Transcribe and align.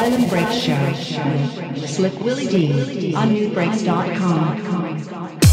Asylum 0.00 0.28
Break 0.30 0.48
Show. 0.48 0.72
SlickWillyDee 1.84 3.14
on 3.14 3.34
nubreaks.com. 3.34 5.49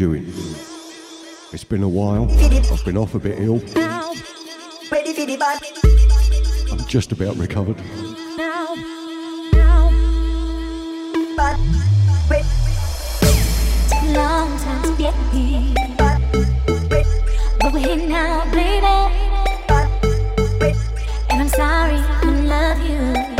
doing? 0.00 0.24
It's 1.52 1.62
been 1.62 1.82
a 1.82 1.88
while. 1.88 2.26
I've 2.72 2.84
been 2.86 2.96
off 2.96 3.14
a 3.14 3.18
bit 3.18 3.38
ill. 3.38 3.60
I'm 6.72 6.86
just 6.86 7.12
about 7.12 7.36
recovered. 7.36 7.76
But 17.60 17.72
we're 17.74 17.80
here 17.80 18.08
now, 18.08 18.50
baby. 18.52 18.86
And 21.28 21.42
I'm 21.42 21.48
sorry, 21.48 21.96
I 21.96 22.30
love 22.46 22.80
you, 22.88 23.30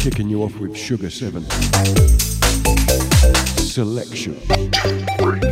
Kicking 0.00 0.28
you 0.28 0.42
off 0.42 0.58
with 0.58 0.72
Suga7. 0.74 1.42
Selection. 3.60 5.51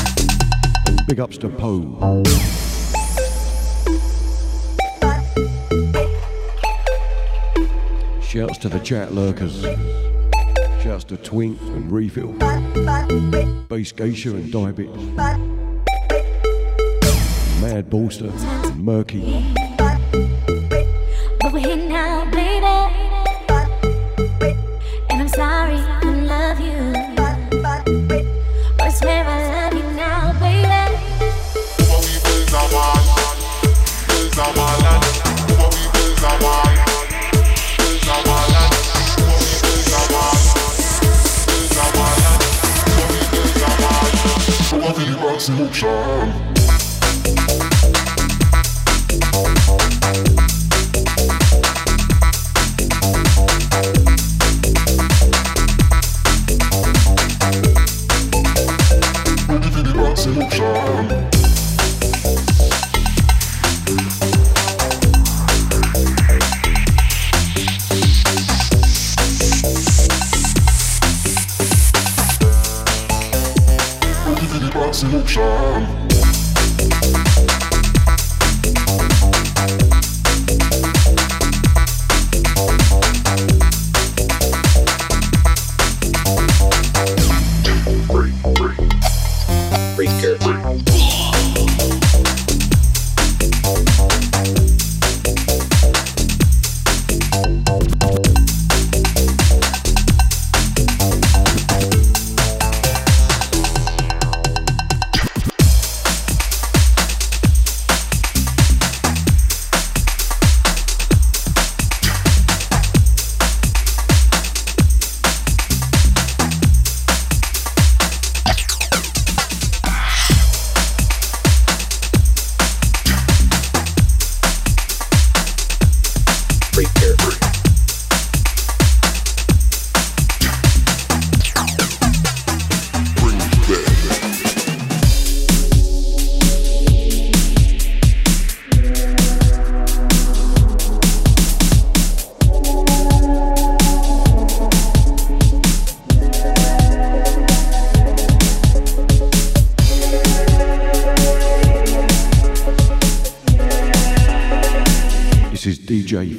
Big 1.11 1.19
ups 1.19 1.37
to 1.39 1.49
Poe. 1.49 2.23
Shouts 8.21 8.57
to 8.59 8.69
the 8.69 8.79
chat 8.81 9.13
lurkers. 9.13 9.61
Shouts 10.81 11.03
to 11.03 11.17
Twink 11.17 11.59
and 11.63 11.91
Refill. 11.91 12.31
Bass 13.67 13.91
Geisha 13.91 14.29
and 14.29 14.53
Diebit. 14.53 14.95
Mad 17.59 17.89
Bolster 17.89 18.29
and 18.29 18.81
Murky. 18.81 19.60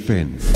DJ 0.03 0.52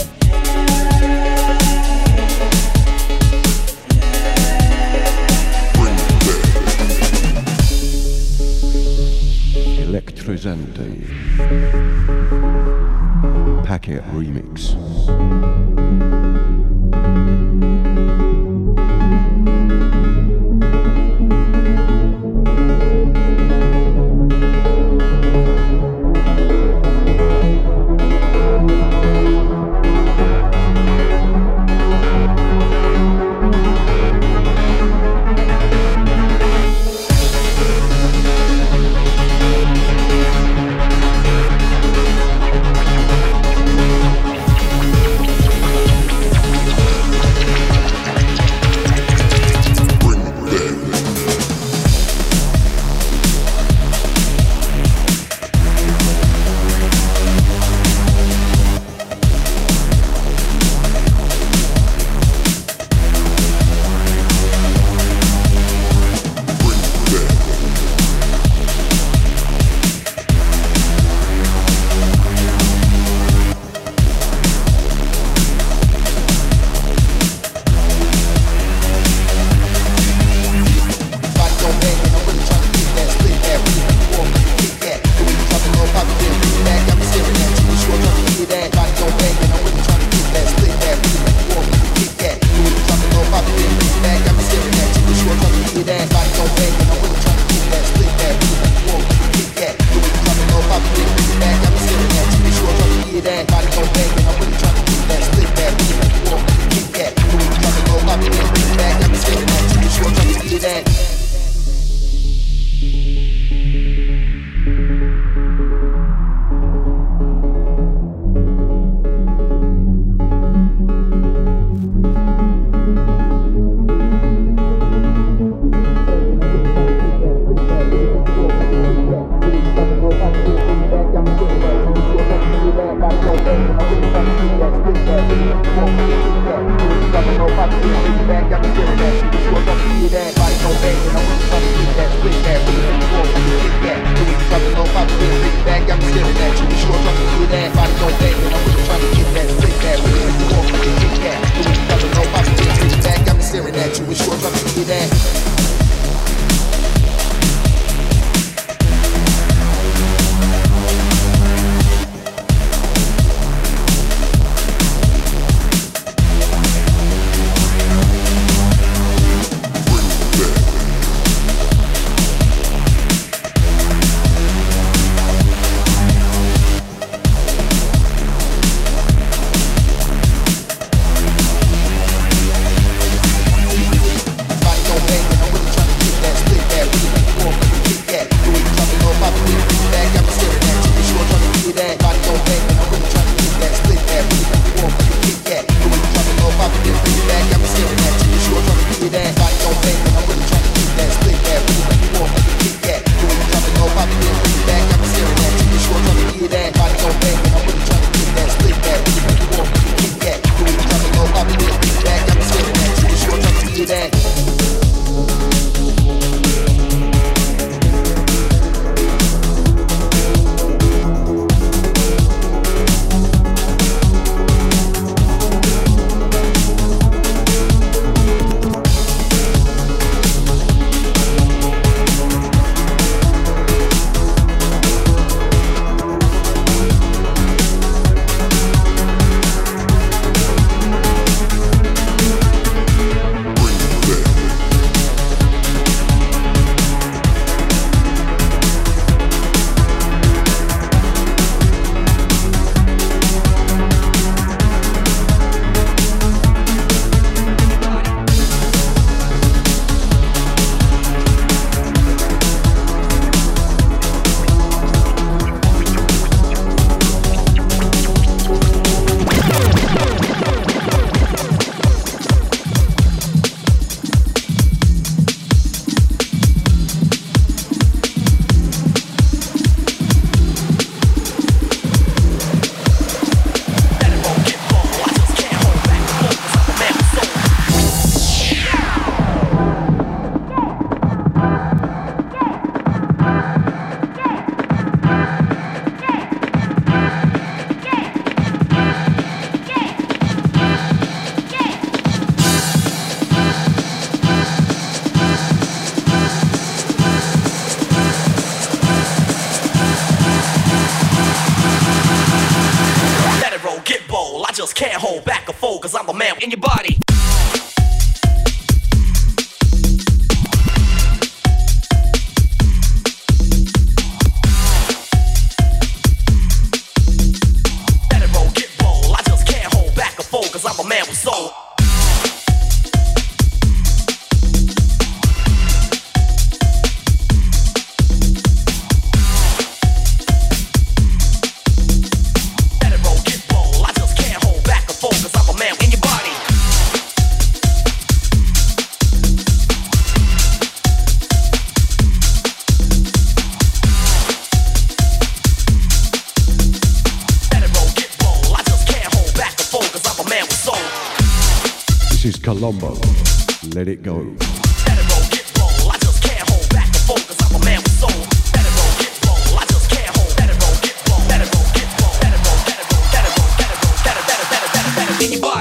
it, 375.23 375.40
let 375.40 375.55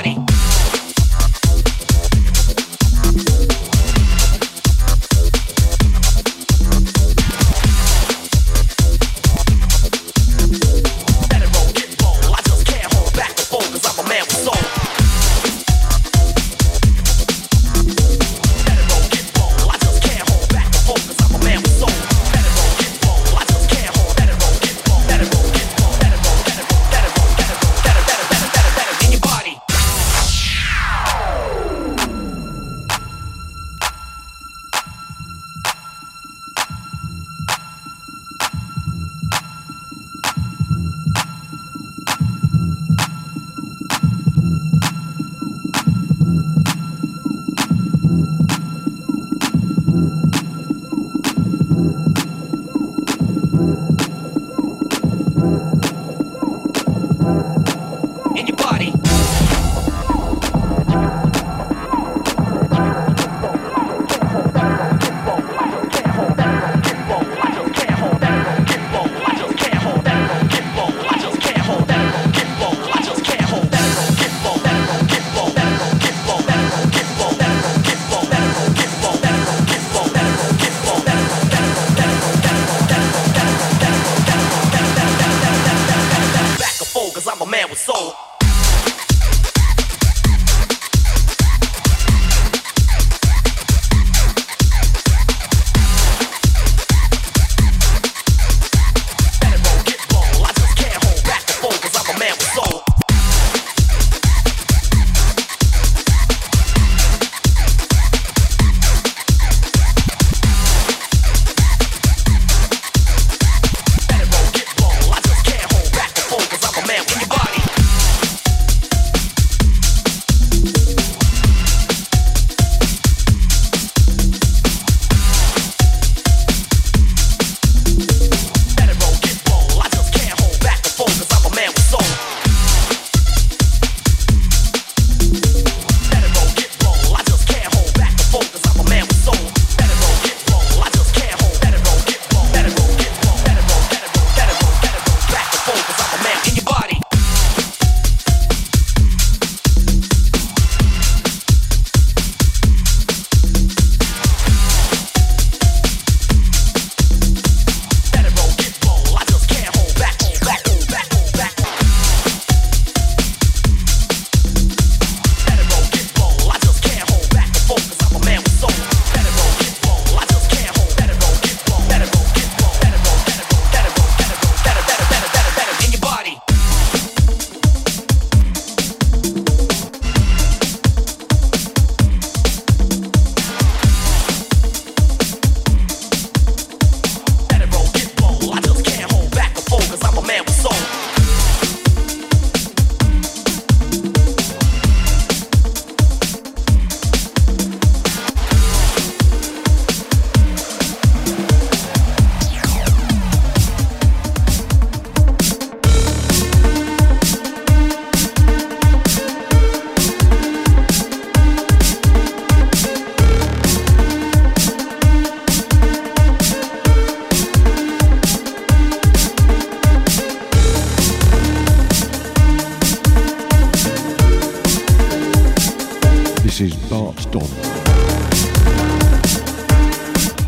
This 226.58 226.72
is 226.74 226.90
Bart 226.90 227.18
Don. 227.34 227.42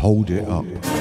Hold 0.00 0.30
it 0.30 0.48
up. 0.48 0.97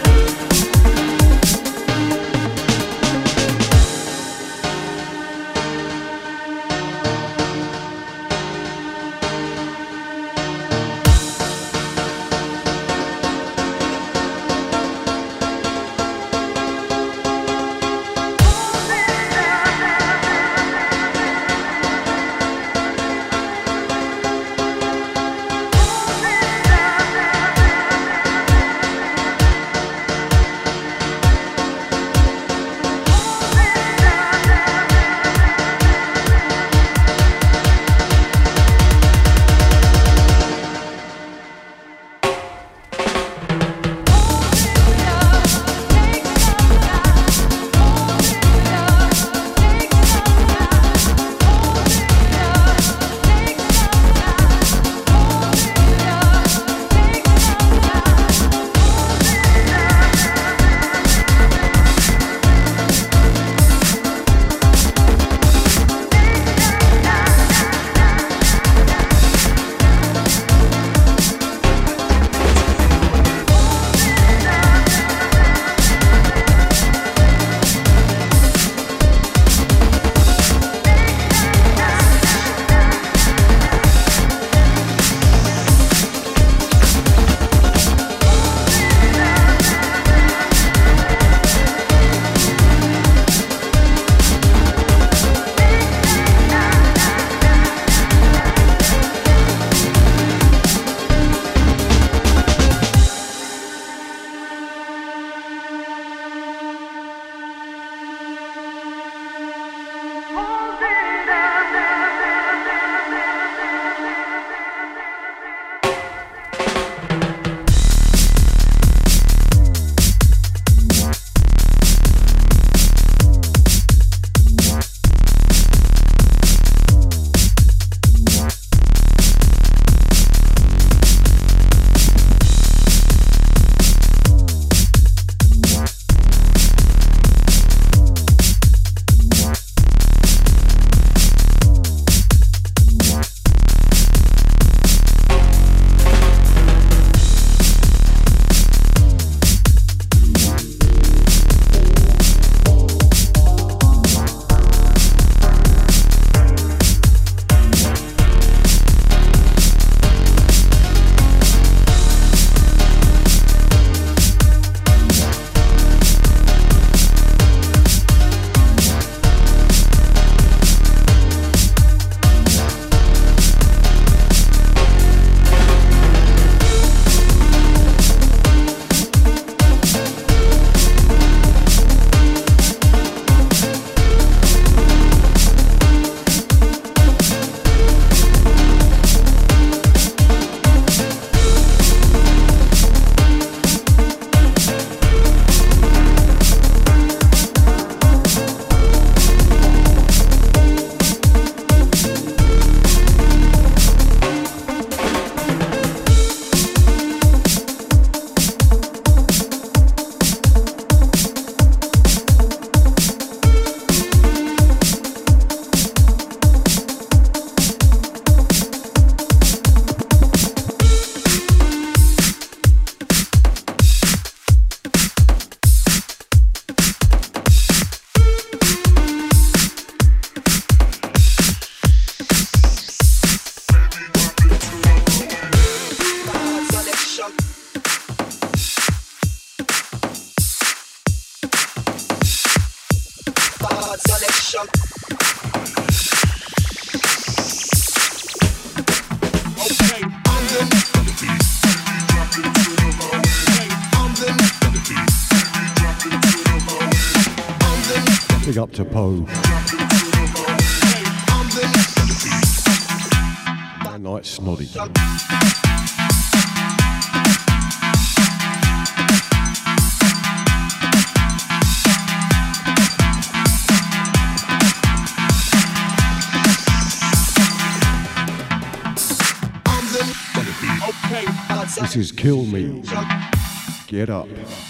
Get 283.98 284.12
up. 284.12 284.30
Get 284.30 284.38
up. 284.38 284.66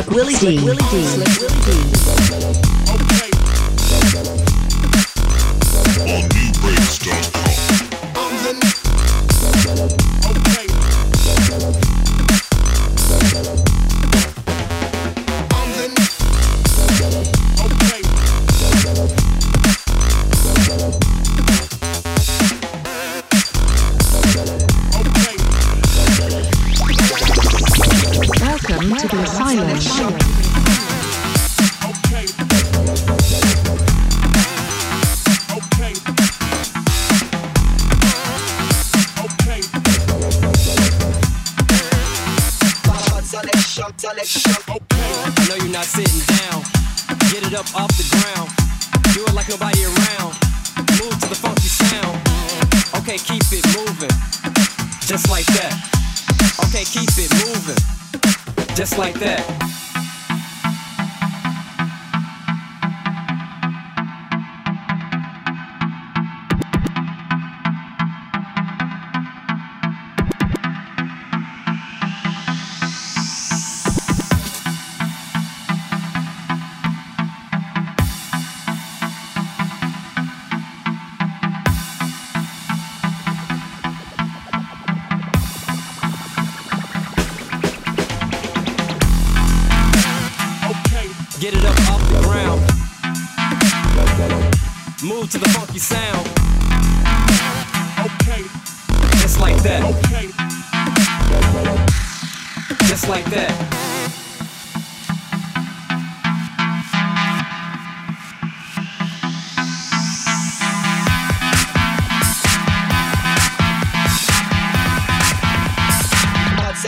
SlickWillyDee. 0.00 0.38
Slick 0.38 0.64
Willie 0.64 0.76
D. 0.76 1.04
SlickWillyDee. 1.04 2.49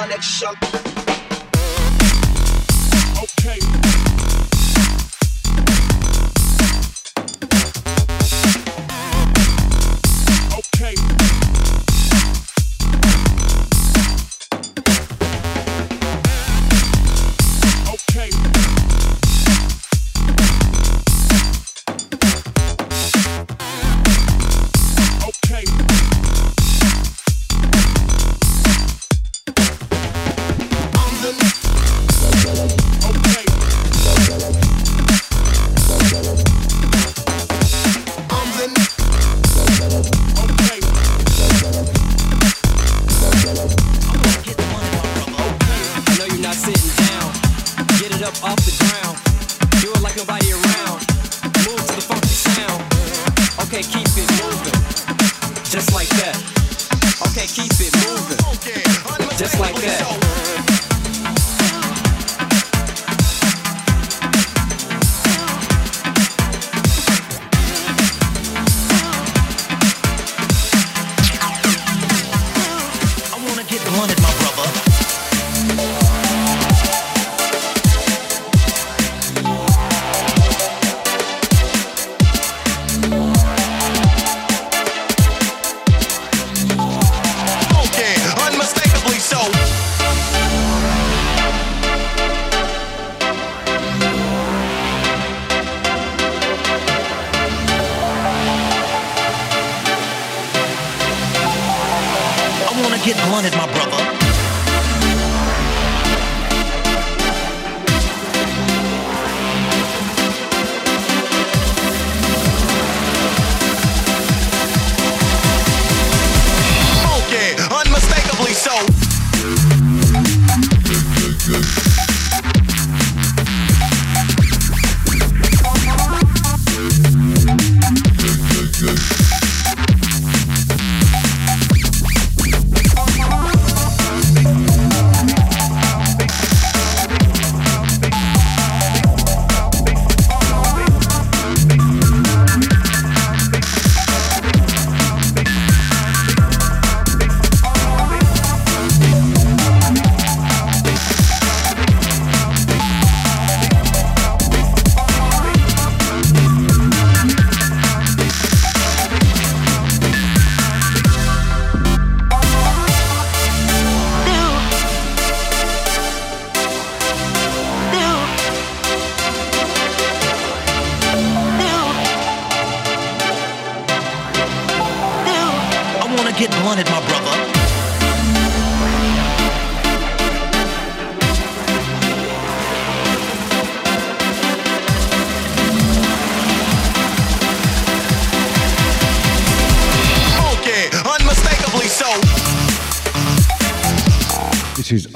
connection. 0.03 0.92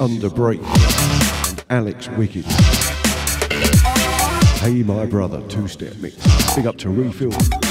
Under 0.07 0.29
Break 0.29 0.61
and 0.61 1.65
Alex 1.69 2.07
Wicked. 2.11 2.45
Hey, 4.55 4.81
my 4.81 5.05
brother, 5.05 5.45
two 5.49 5.67
step 5.67 5.97
mix. 5.97 6.15
Big 6.55 6.65
up 6.65 6.77
to 6.77 6.89
Refill. 6.89 7.66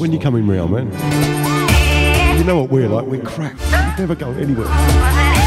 when 0.00 0.12
you're 0.12 0.20
coming 0.22 0.46
round, 0.46 0.72
man. 0.72 2.38
You 2.38 2.44
know 2.44 2.58
what 2.58 2.70
we're 2.70 2.88
like, 2.88 3.04
we're 3.06 3.22
cracked. 3.22 3.60
We 3.60 4.02
never 4.02 4.14
go 4.14 4.30
anywhere. 4.32 5.39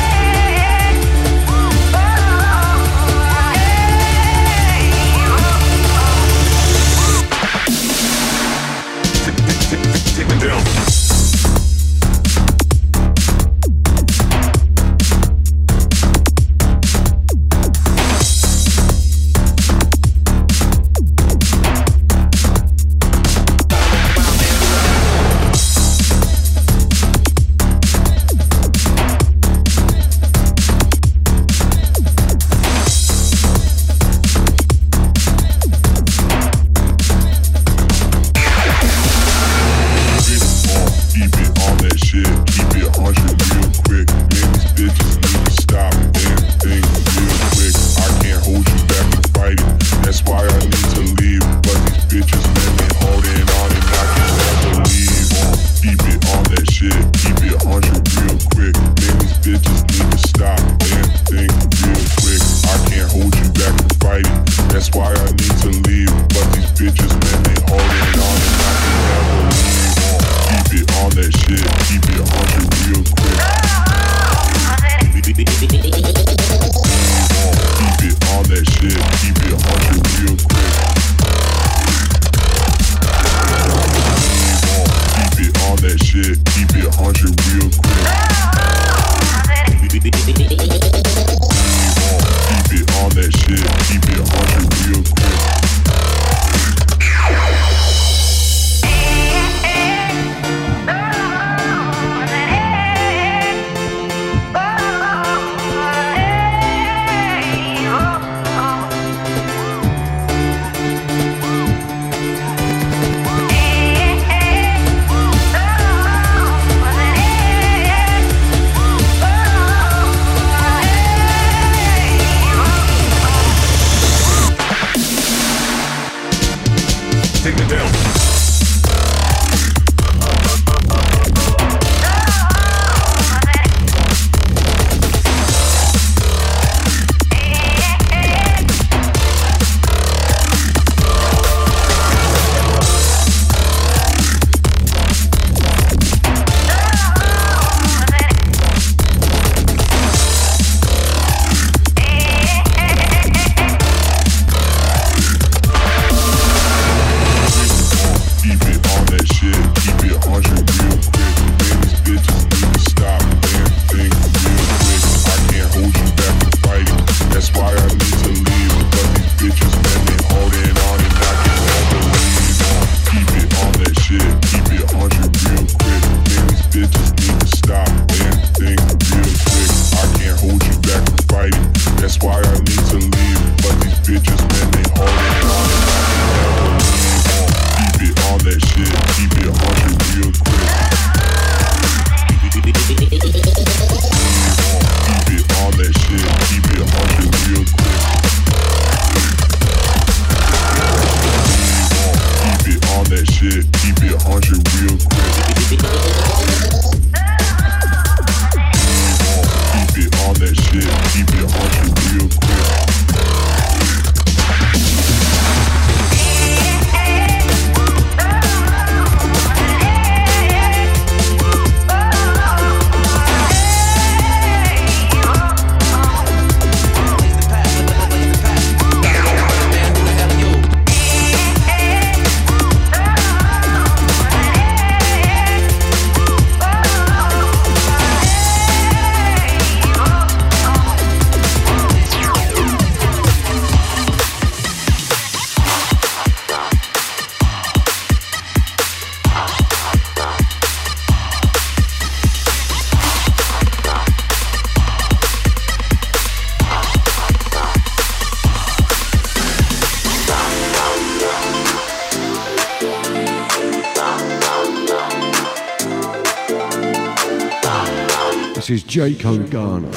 Jaco 268.94 269.40
Garner. 269.50 269.90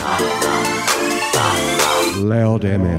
Loud 2.19 2.65
MF. 2.65 2.96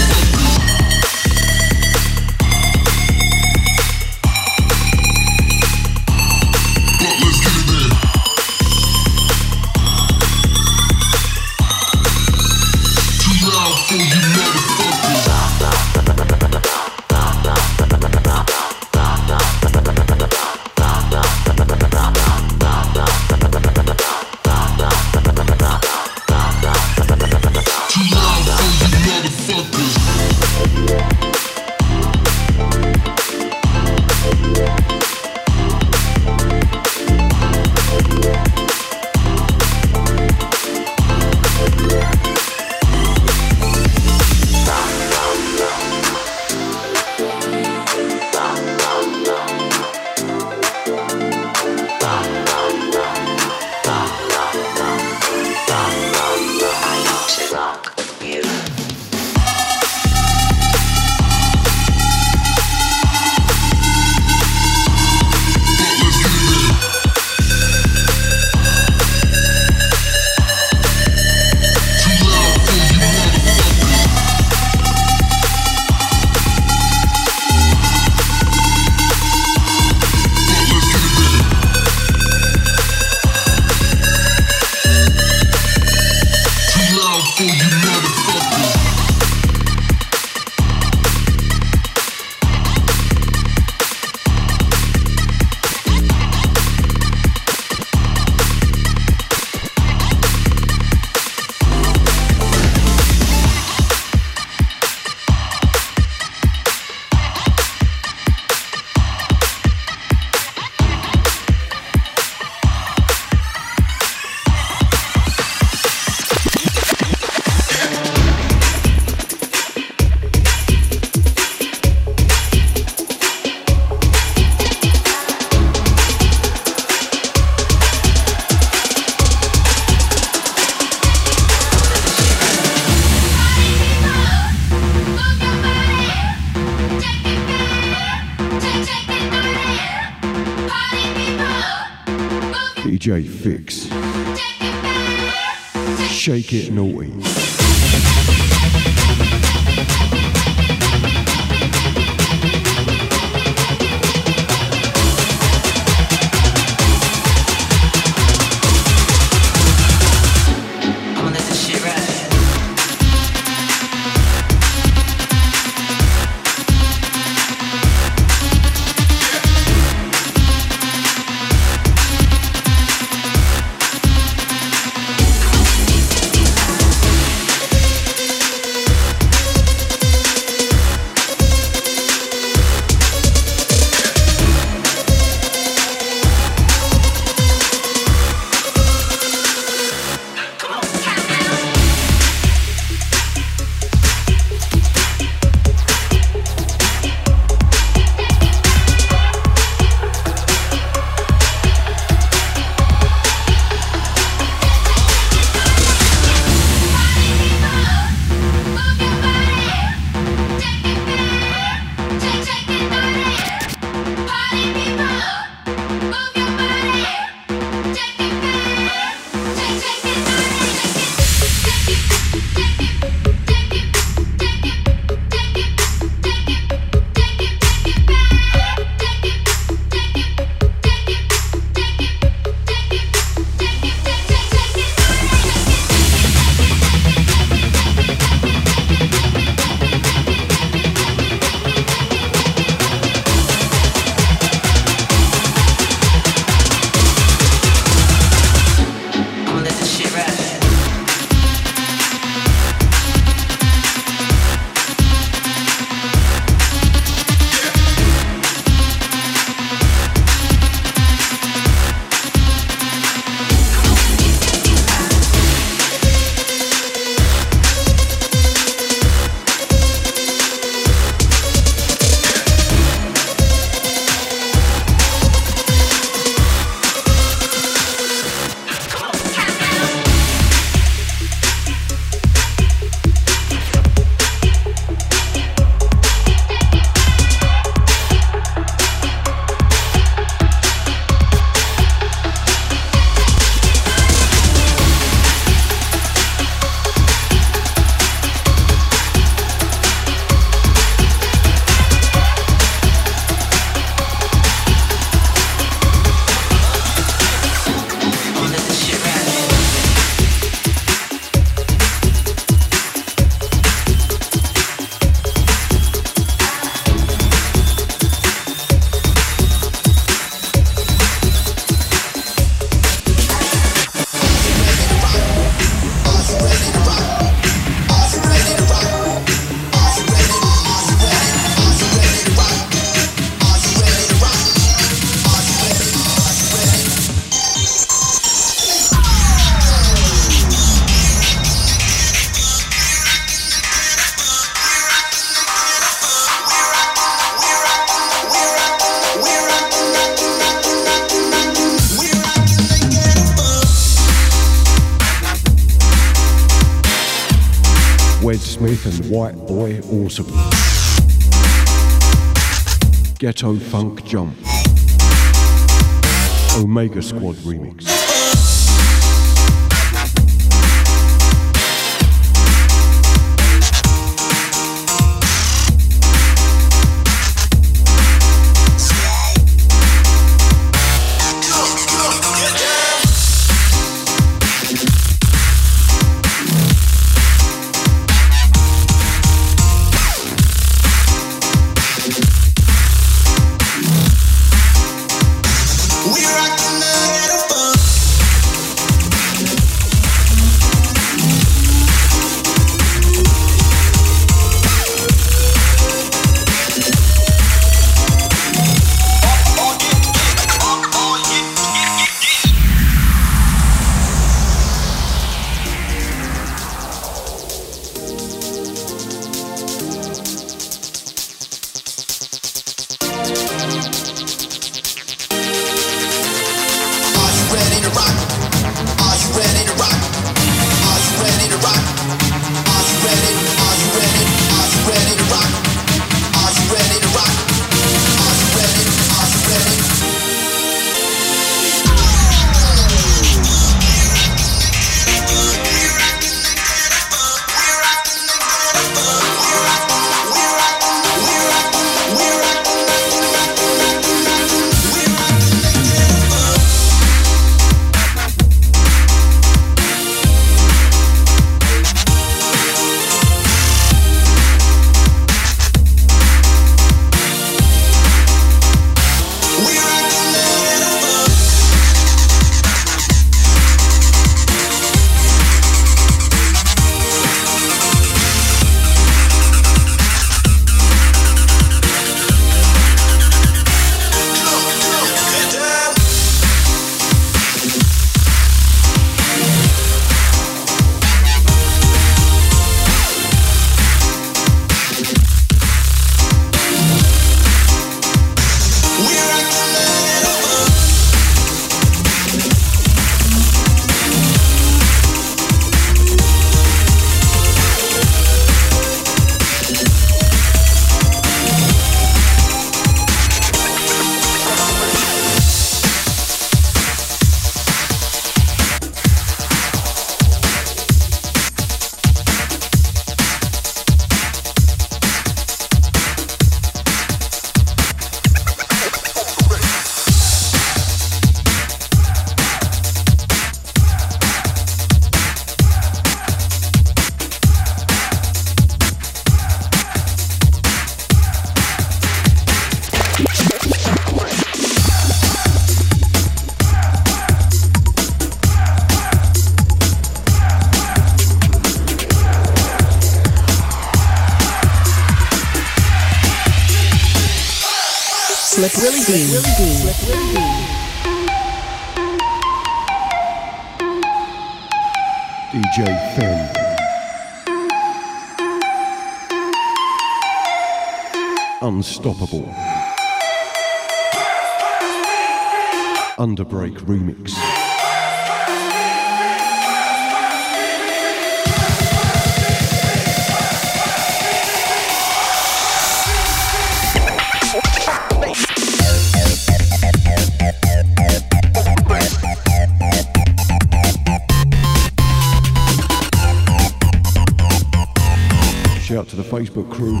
crew. 599.72 600.00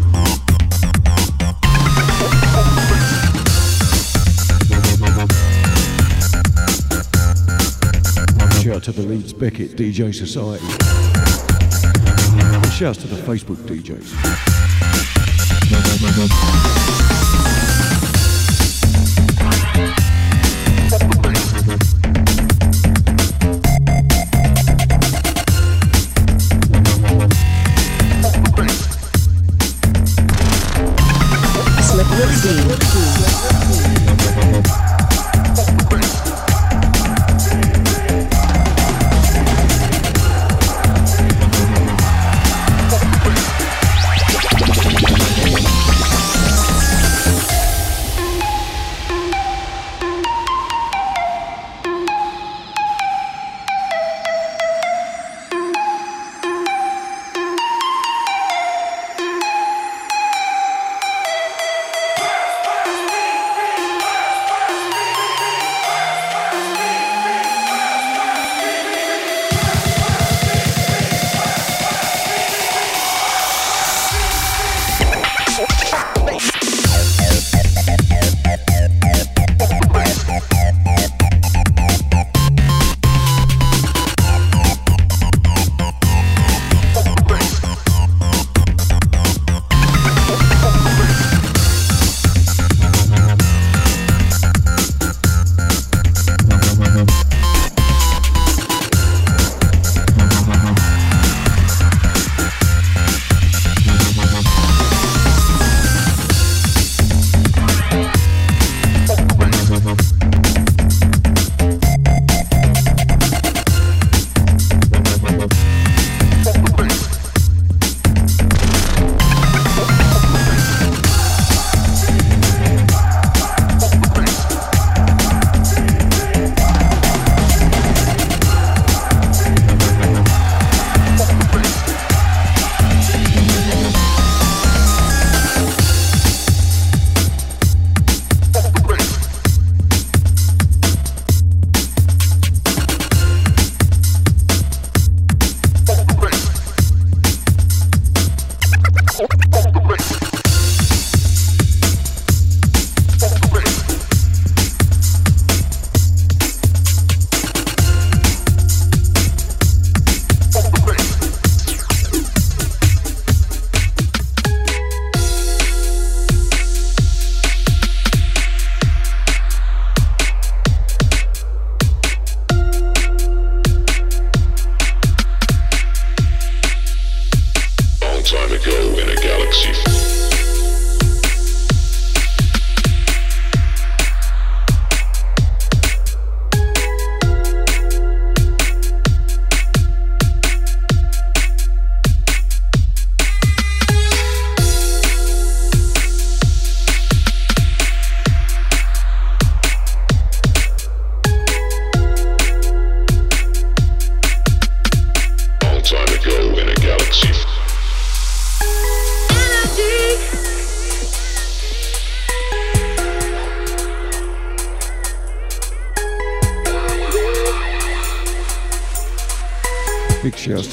Shout 8.60 8.82
to 8.84 8.92
the 8.92 9.02
Leeds 9.06 9.32
Beckett 9.32 9.76
DJ 9.76 10.14
Society. 10.14 10.66
Shouts 12.70 12.98
to 12.98 13.06
the 13.08 13.16
Facebook 13.22 13.56
DJs. 13.66 14.42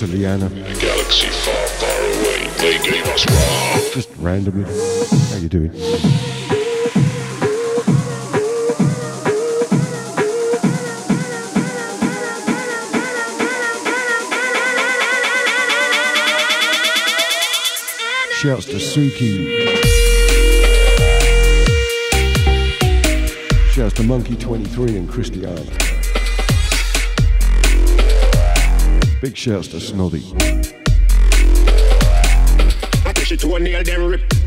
اليانا 0.03 0.49
Shouts 29.39 29.69
to 29.69 29.77
Snoddy. 29.77 30.21
I 33.05 33.13
rip. 34.05 34.38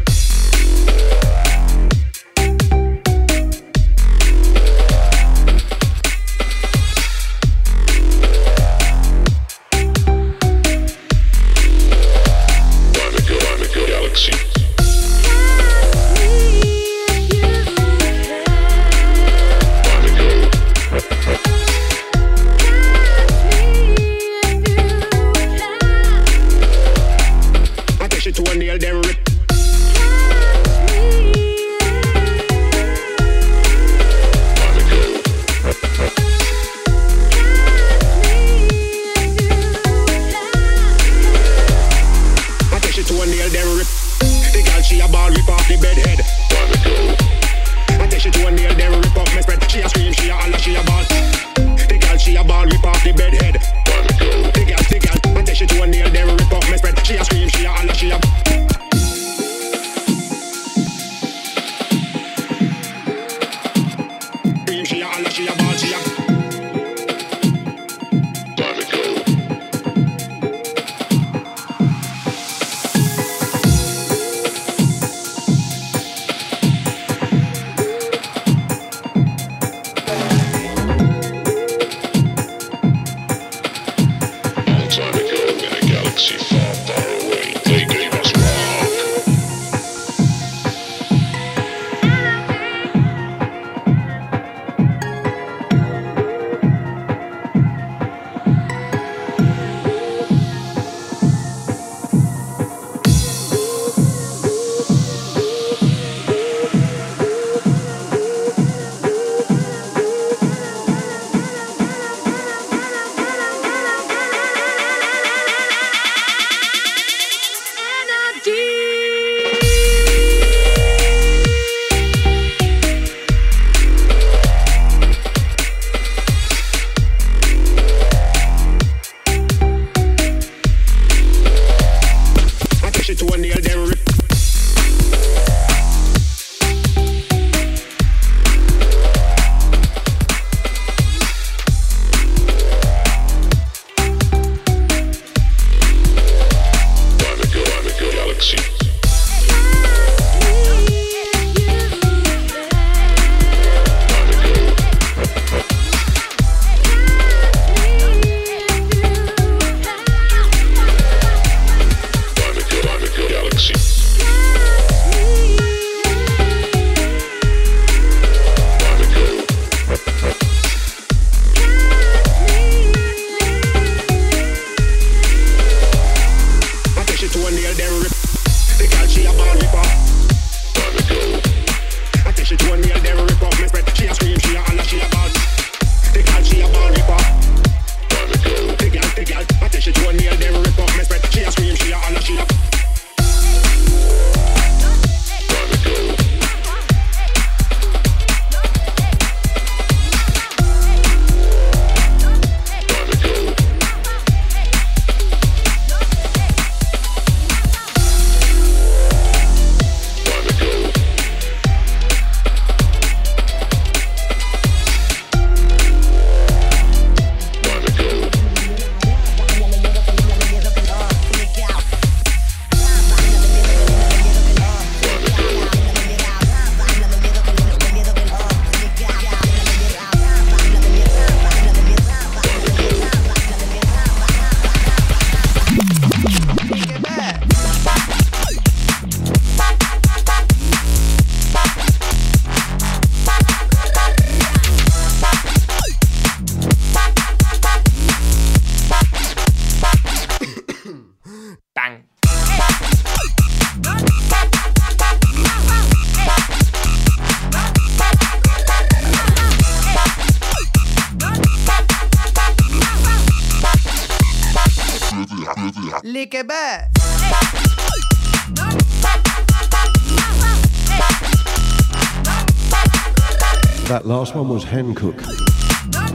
One 274.34 274.48
was 274.48 274.64
Hankook. 274.64 275.20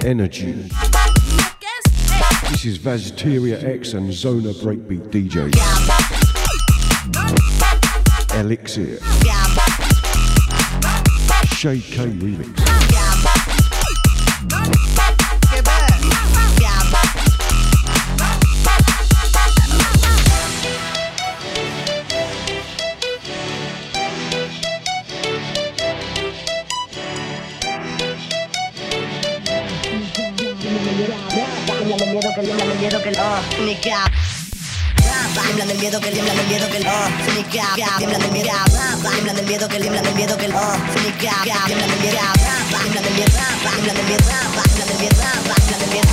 Energy. 0.04 0.54
This 2.50 2.66
is 2.66 2.80
Vazteria 2.80 3.64
X 3.64 3.94
and 3.94 4.12
Zona 4.12 4.54
Breakbeat 4.54 5.12
DJ. 5.12 5.54
Elixir. 8.40 8.98
Shade 11.56 11.84
K 11.84 12.06
remix. 12.08 12.97
Tiembla 35.34 35.66
del 35.66 35.78
miedo 35.80 36.00
que 36.00 36.12
tiembla 36.12 36.34
del 36.34 36.48
miedo 36.48 36.70
que 36.70 36.78
ah, 36.86 37.10
Sneak 37.26 37.56
up 37.56 37.84
ah, 37.84 37.98
Tiembla 37.98 38.18
del 38.20 38.32
miedo 38.32 38.50
ah, 38.54 38.66
Tiembla 39.12 39.34
del 39.34 39.46
miedo 39.46 39.68
que 39.68 39.80
tiembla 39.80 40.02
del 40.02 40.16
miedo 40.16 40.38
que 40.38 40.46
Sneak 40.46 41.24
up 41.24 41.44
Tiembla 41.44 41.88
del 41.88 42.00
miedo 42.00 42.20
Tiembla 42.70 43.02
del 43.02 43.14
miedo 43.14 43.32
Tiembla 43.62 43.94
del 43.94 44.06
miedo 44.06 44.24
Tiembla 44.24 44.84
del 44.84 45.00
miedo 45.00 45.16
Tiembla 45.56 45.78
del 45.78 45.90
miedo 45.90 46.08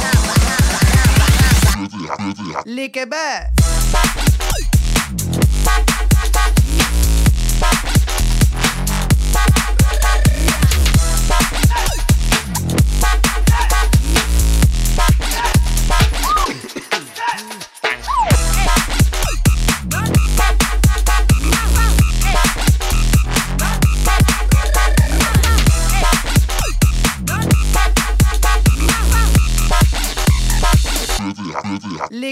Lick 2.67 2.97
it 2.97 3.11
back. 3.11 4.34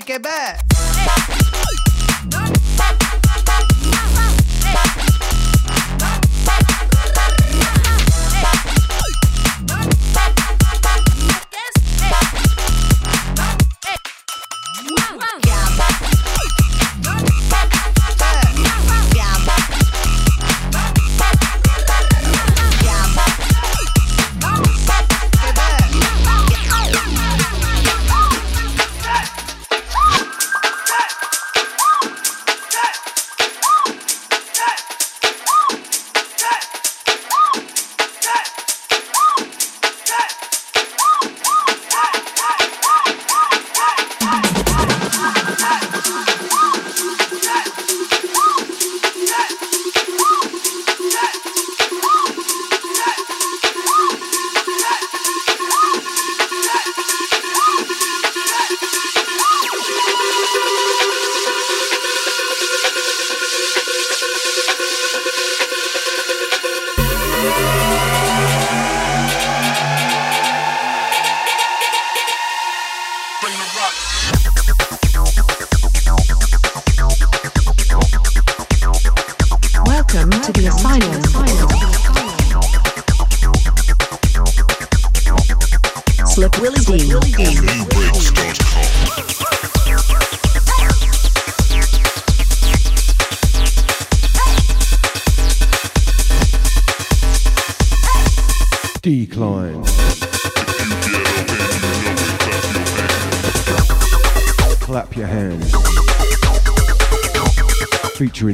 Lick 0.09 0.72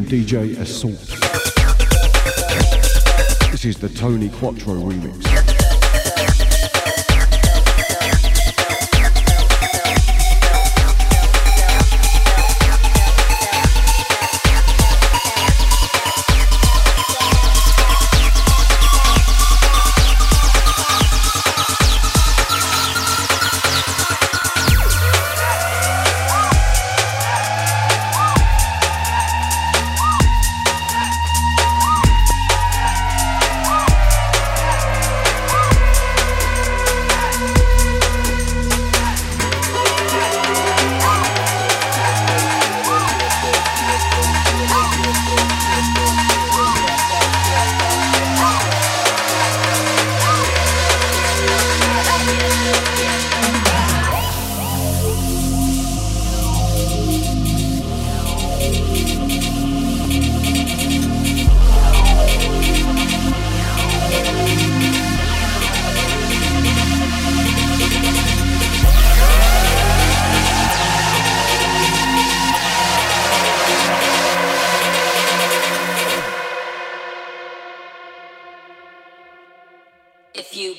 DJ 0.09 0.47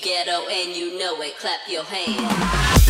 ghetto 0.02 0.48
and 0.48 0.76
you 0.76 0.98
know 0.98 1.22
it, 1.22 1.38
clap 1.38 1.60
your 1.68 1.84
hands. 1.84 2.89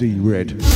D-reDD. 0.00 0.69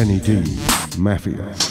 Danny 0.00 0.18
Dee, 0.18 0.56
Mafia. 0.96 1.69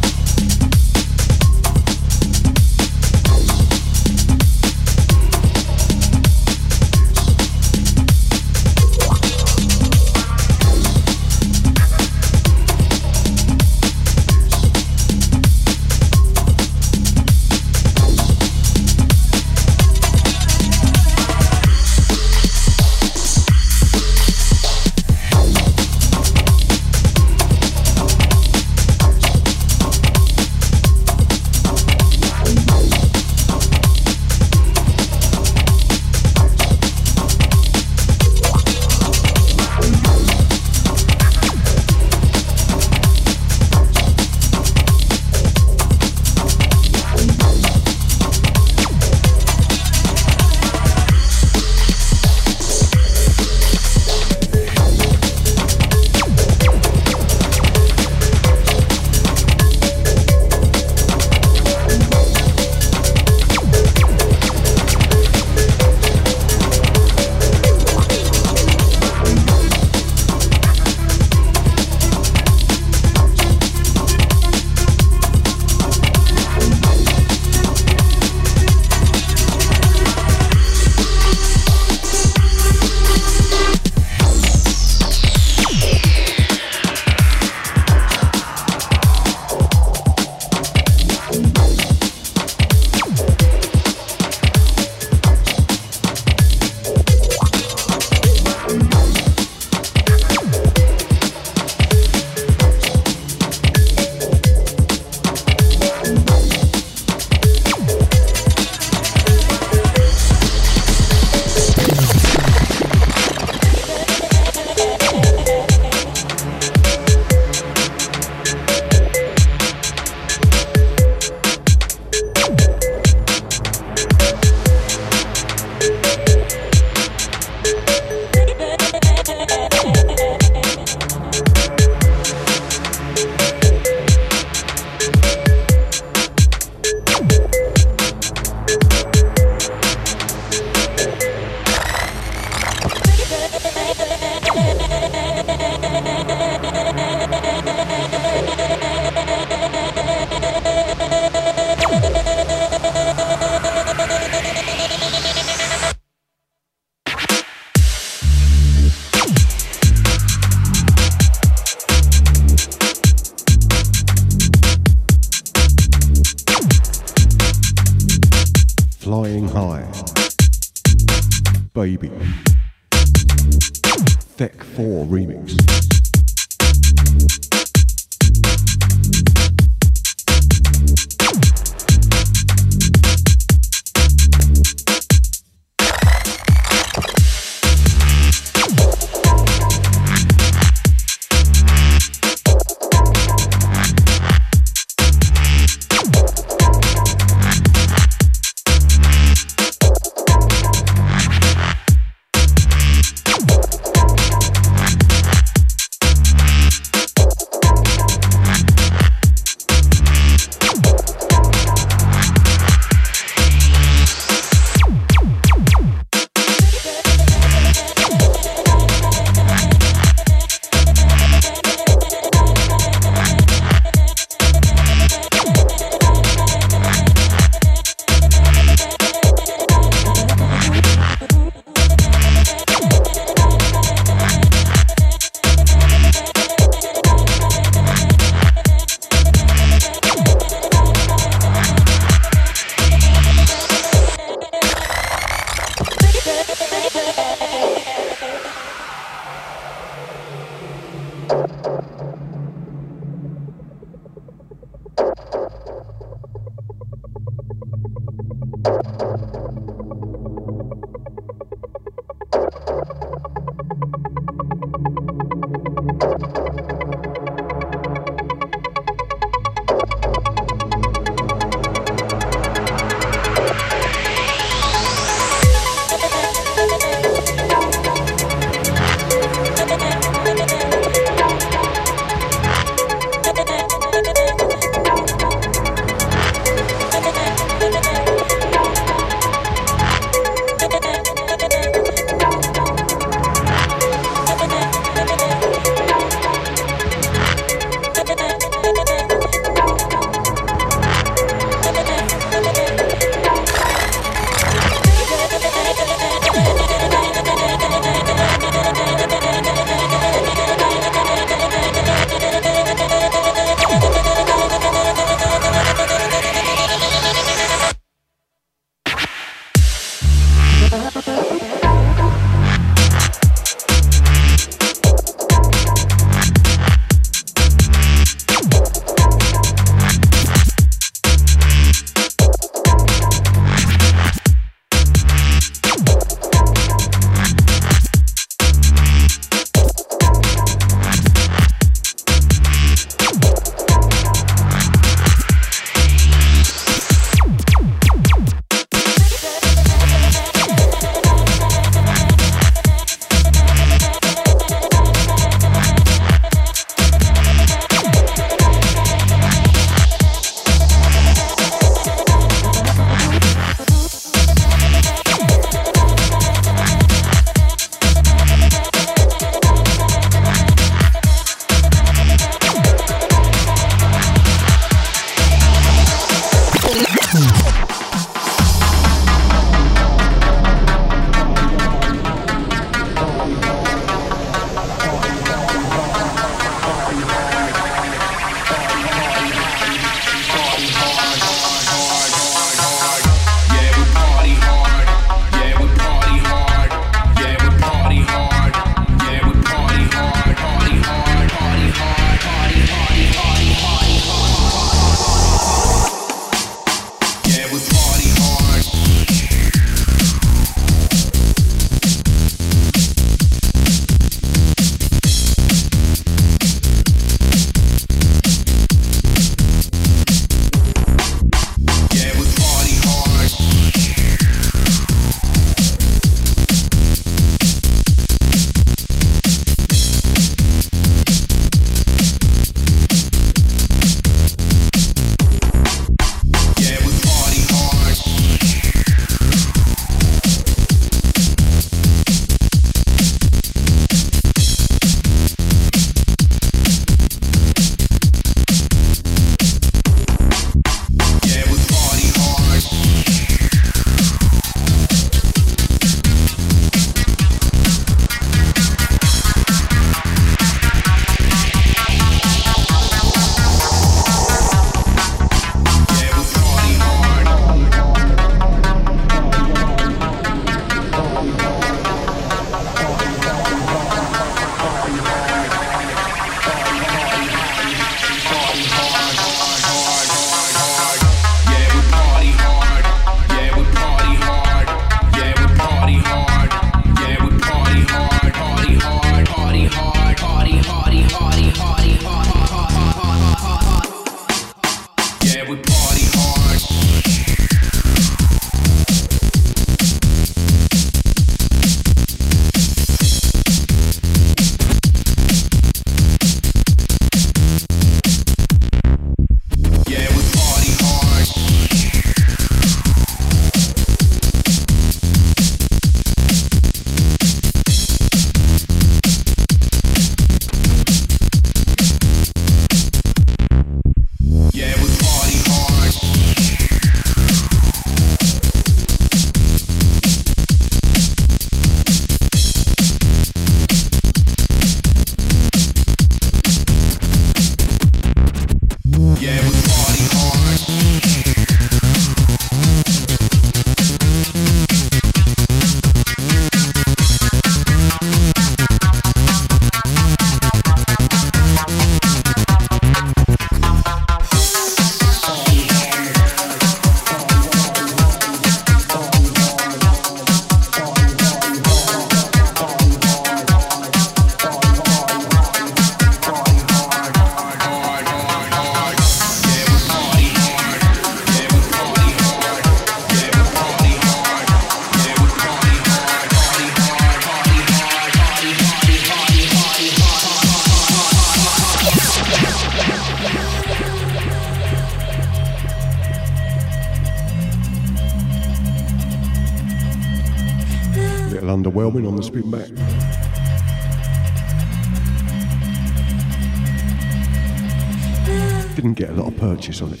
on 599.82 599.92
it 599.92 600.00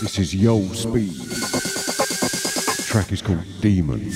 This 0.00 0.18
is 0.20 0.34
Yo 0.36 0.62
Speed. 0.74 1.10
The 1.10 2.84
track 2.86 3.10
is 3.10 3.20
called 3.20 3.42
Demon. 3.60 4.12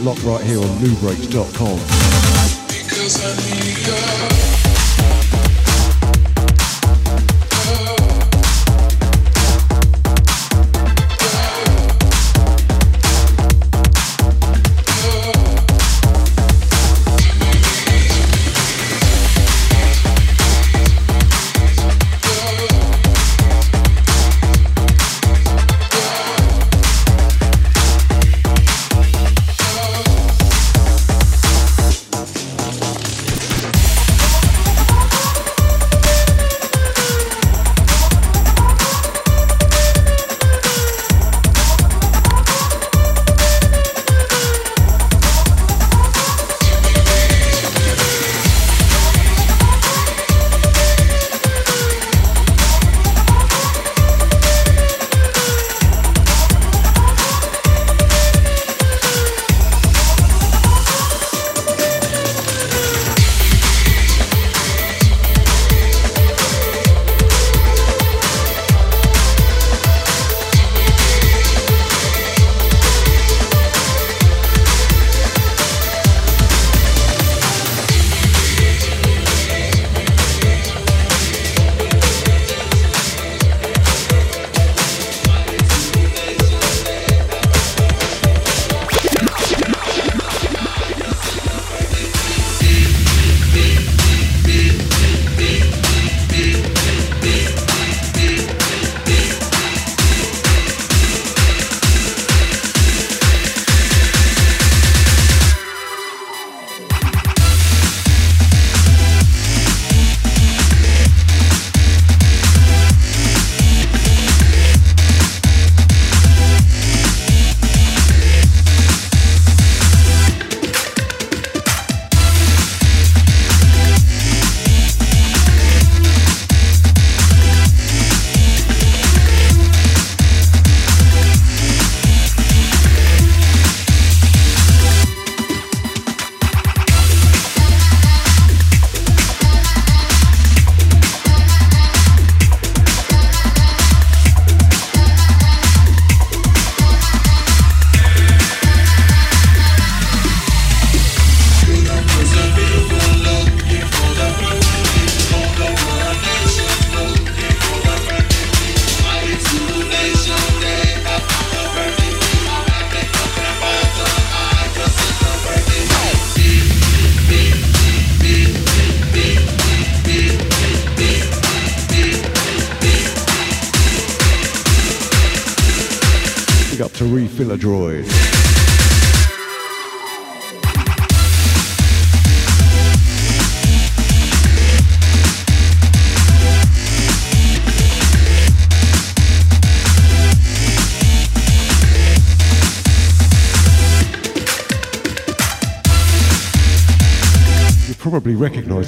lock 0.00 0.22
right 0.24 0.44
here 0.44 0.58
on 0.58 0.68
nubreaks.com. 0.78 1.87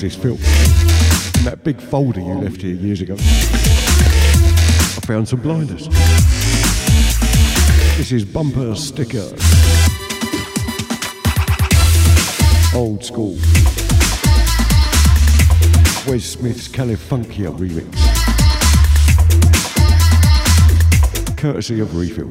recognise 0.00 0.16
this 0.16 0.16
film 0.16 0.38
in 1.38 1.44
that 1.44 1.62
big 1.64 1.80
folder 1.80 2.20
you 2.20 2.34
left 2.34 2.62
here 2.62 2.74
years 2.74 3.00
ago. 3.00 3.14
I 3.14 5.00
found 5.06 5.28
some 5.28 5.40
blinders. 5.40 5.88
This 7.96 8.12
is 8.12 8.24
BumpR 8.24 8.74
StickR. 8.74 9.30
Old 12.74 13.00
Skool. 13.00 13.36
Wes 16.06 16.24
Smith's 16.24 16.68
Califunkya 16.68 17.50
remix. 17.58 17.96
Courtesy 21.36 21.80
of 21.80 21.96
Refill. 21.96 22.30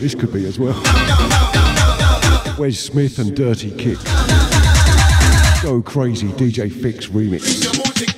Not 0.00 0.04
this 0.04 0.14
could 0.14 0.32
be 0.32 0.46
as 0.46 0.58
well. 0.58 0.72
Wes 2.58 2.78
Smith 2.78 3.18
and 3.18 3.36
Dirty 3.36 3.70
Kick. 3.70 3.98
Go 5.62 5.82
Crazy 5.82 6.28
DJ 6.28 6.70
Fixx 6.70 7.10
remix. 7.10 8.09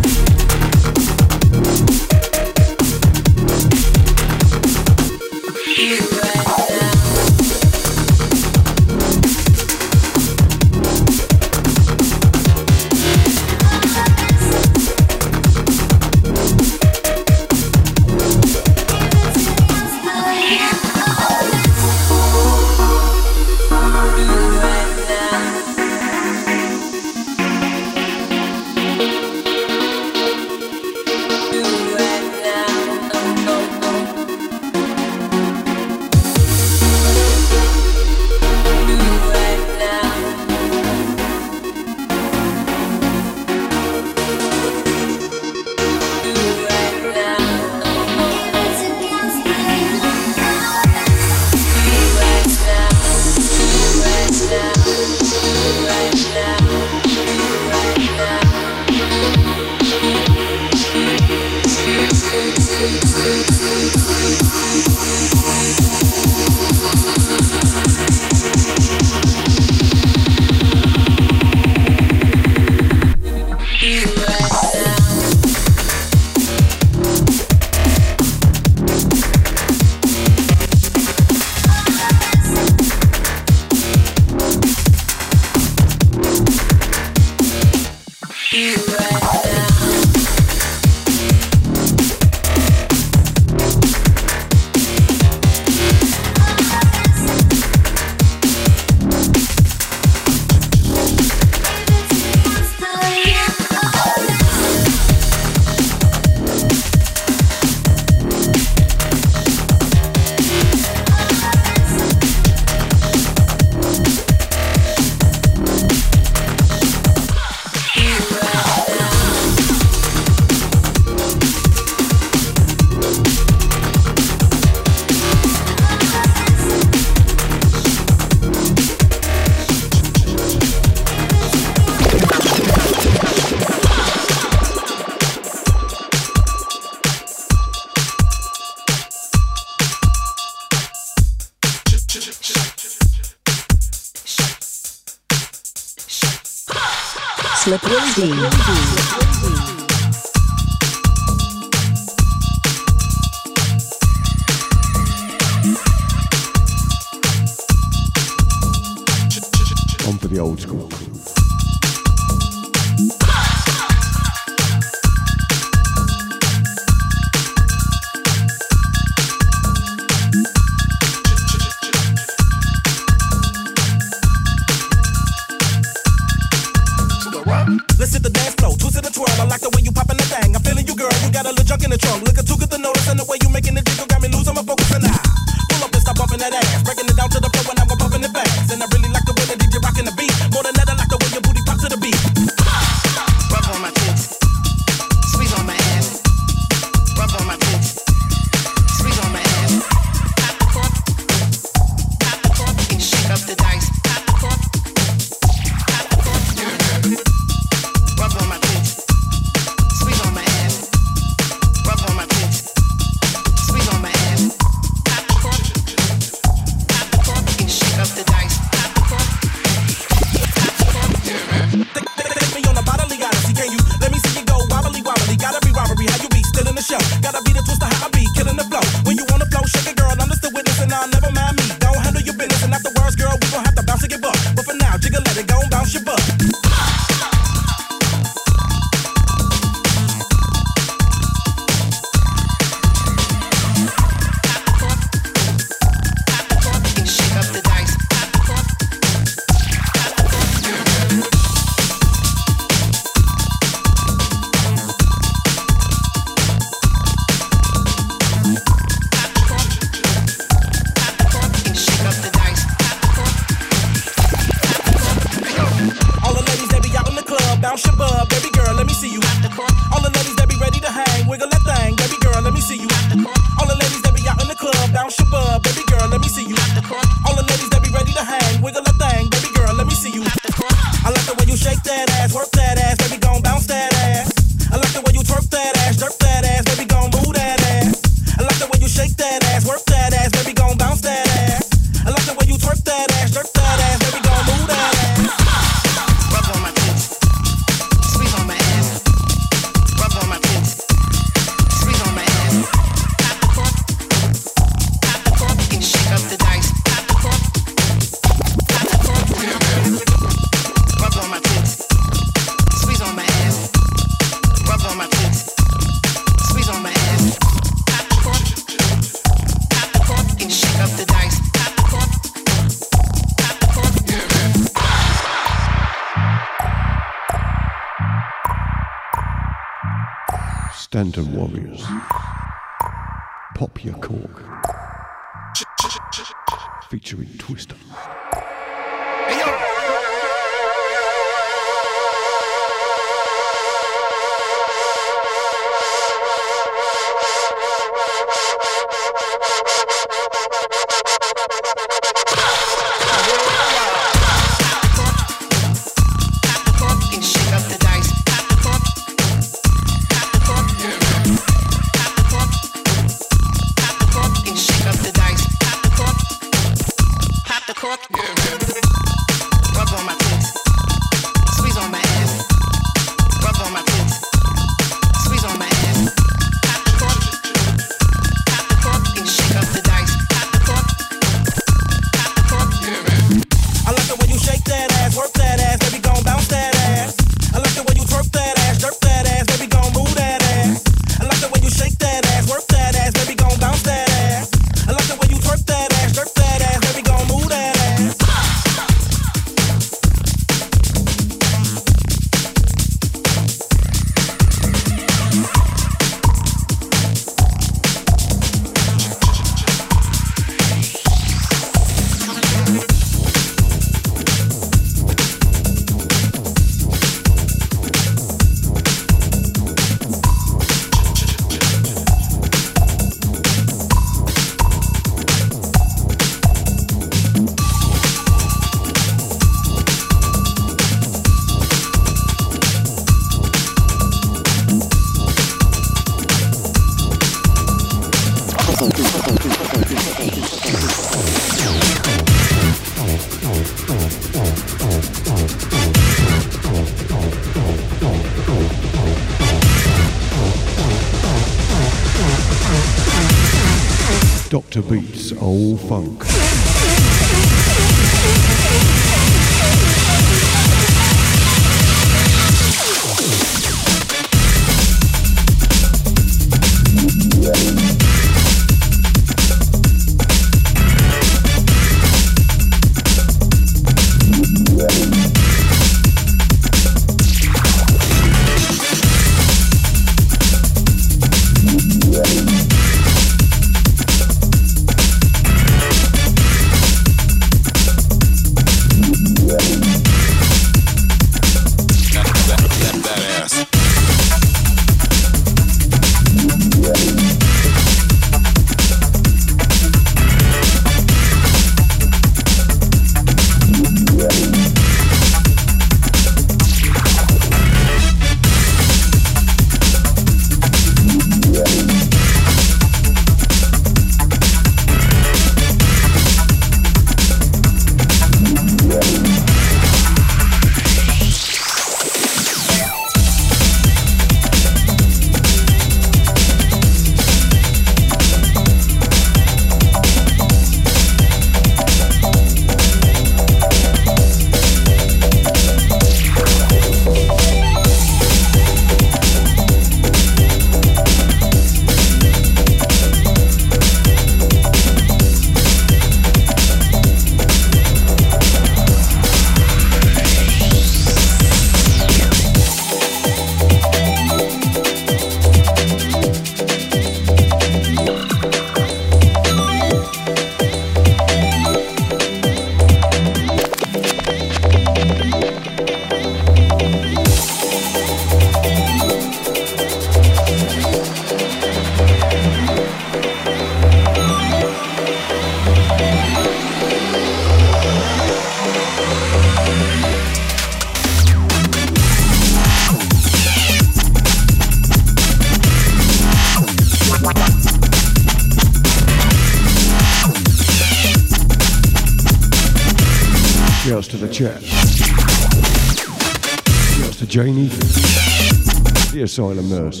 Asylum 599.38 599.68
nurse. 599.70 600.00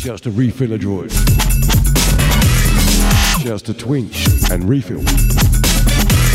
Shouts 0.00 0.22
to 0.22 0.30
refiller 0.32 0.78
droid. 0.80 1.12
Shouts 3.44 3.62
to 3.62 3.72
Twink 3.74 4.10
and 4.50 4.68
Refill. 4.68 5.04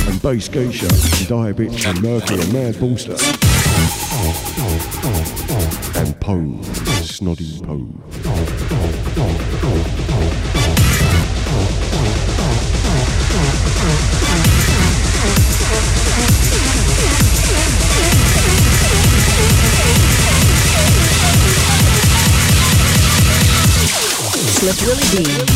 And 0.07 0.21
base 0.21 0.47
Geisha, 0.47 0.85
and 0.85 1.27
Diabit 1.27 1.85
and 1.85 2.01
Murphy 2.01 2.35
and 2.35 2.53
Mad 2.53 2.75
Ballster. 2.75 3.19
And 5.97 6.17
Poe, 6.21 6.59
Snoddy 7.03 7.61
Poe. 7.61 8.12
Willie 24.93 25.23
D. 25.23 25.52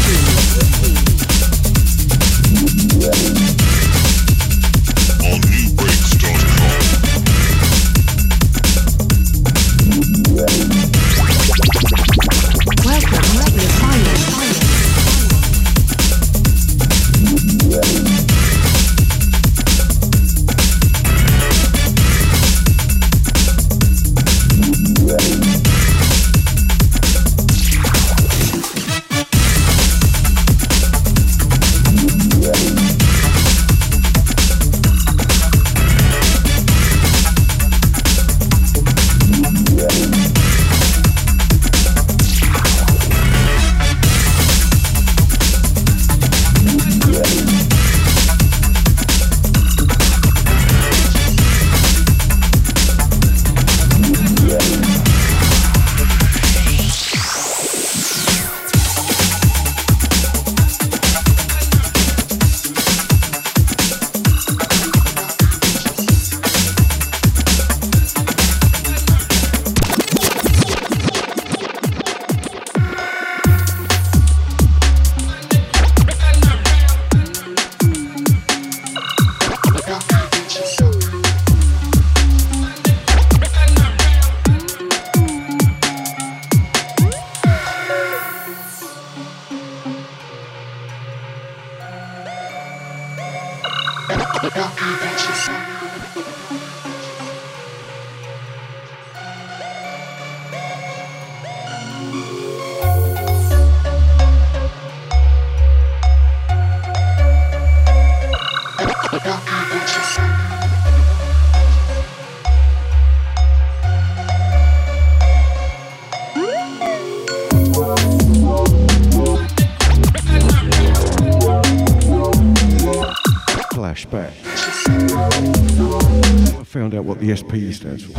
SP 127.47 127.71
stands 127.71 128.03
for. 128.03 128.11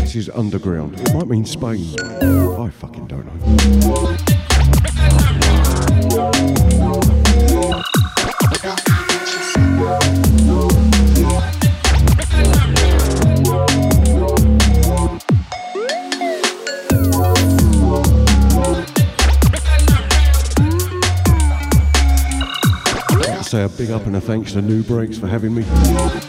This 0.00 0.16
is 0.16 0.28
underground. 0.30 1.00
It 1.00 1.14
might 1.14 1.28
mean 1.28 1.46
Spain. 1.46 1.94
I 2.00 2.70
fucking 2.70 3.06
don't 3.06 3.24
know. 3.24 4.16
Say 23.42 23.62
a 23.62 23.68
big 23.70 23.90
up 23.90 24.04
and 24.04 24.14
a 24.16 24.20
thanks 24.20 24.52
to 24.52 24.60
NuBreaks 24.60 25.18
for 25.18 25.26
having 25.26 25.54
me. 25.54 26.27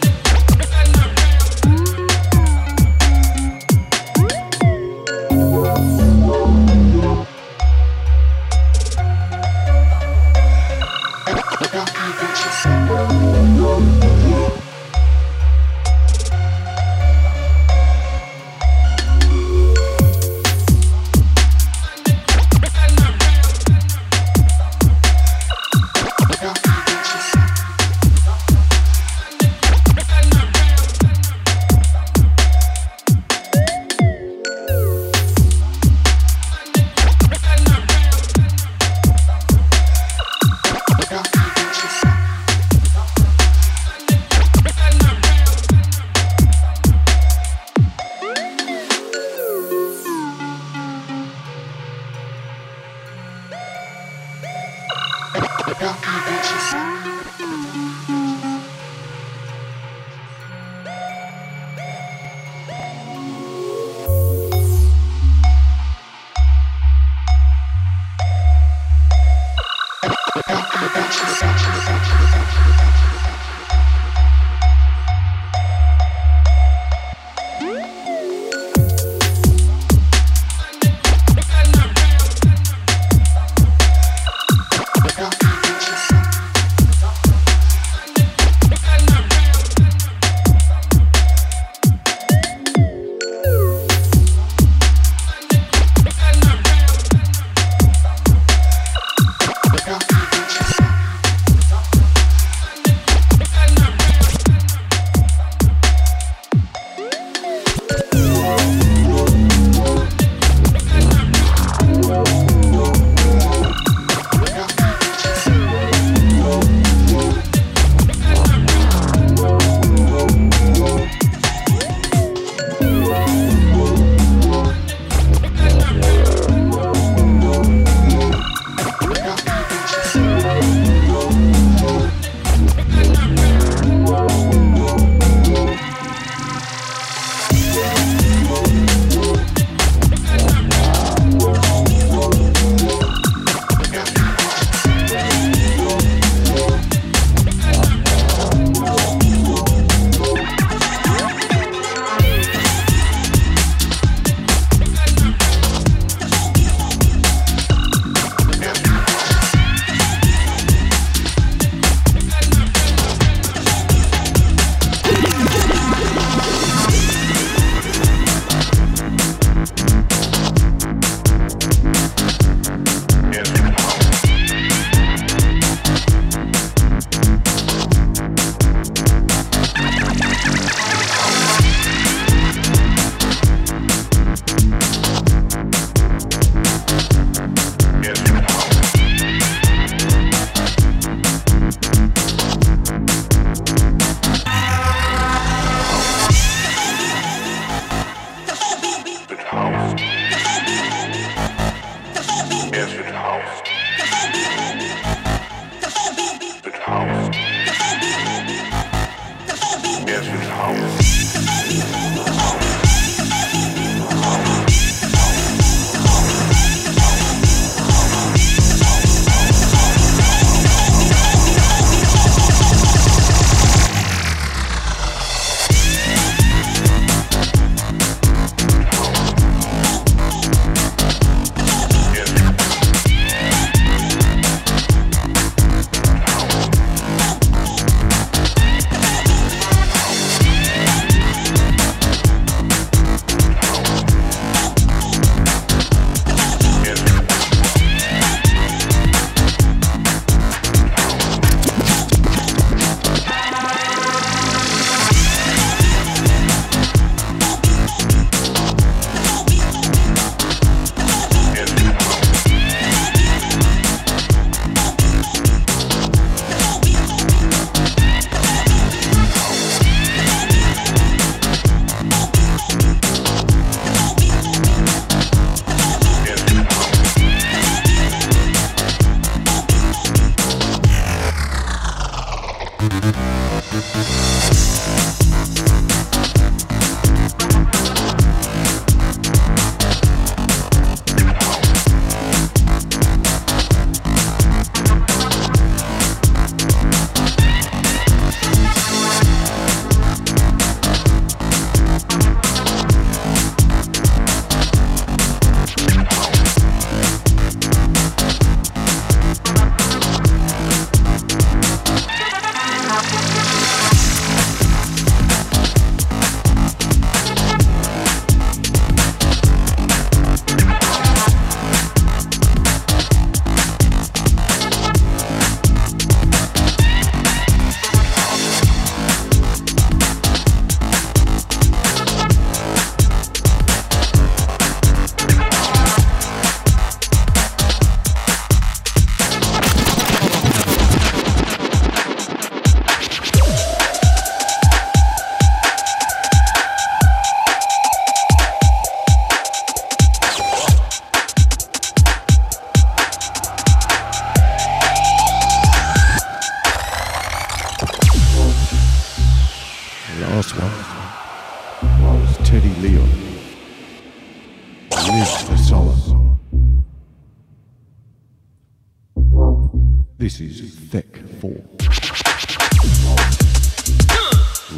This 370.20 370.38
is 370.38 370.74
Thick 370.74 371.16
4. 371.40 371.50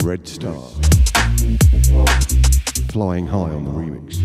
Red 0.04 0.28
Star. 0.28 0.68
Flying 2.92 3.26
high 3.26 3.50
on 3.50 3.64
the 3.64 3.72
remix. 3.72 4.22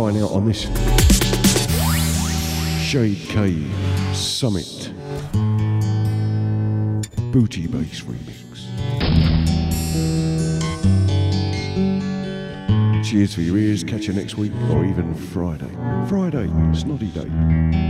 Sign 0.00 0.16
out 0.22 0.30
on 0.30 0.46
this 0.46 0.62
Shade 2.82 3.18
K 3.28 3.52
Summit 4.14 4.94
Booty 7.30 7.66
Bass 7.66 8.00
remix. 8.00 8.64
Cheers 13.04 13.34
for 13.34 13.42
your 13.42 13.58
ears. 13.58 13.84
Catch 13.84 14.06
you 14.06 14.14
next 14.14 14.38
week 14.38 14.52
or 14.70 14.86
even 14.86 15.14
Friday. 15.14 15.70
Friday, 16.08 16.48
snotty 16.72 17.08
day. 17.08 17.89